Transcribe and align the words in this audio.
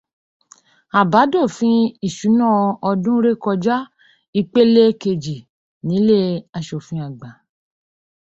Àbádòfin 0.99 1.77
ìṣúná 2.07 2.49
ọdún 2.89 3.19
ré 3.25 3.31
kọjá 3.43 3.77
ìpele 4.39 4.83
ìkejì 4.91 5.35
nílé 5.87 6.17
aṣòfin 6.57 7.01
àgbà. 7.07 7.29